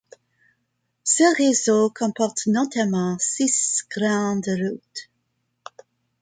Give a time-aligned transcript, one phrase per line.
[1.03, 5.09] Ce réseau comporte notamment six grandes routes.